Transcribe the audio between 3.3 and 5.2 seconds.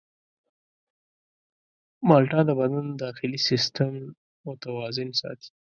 سیستم متوازن